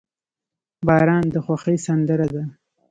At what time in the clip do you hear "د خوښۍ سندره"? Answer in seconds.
1.33-2.27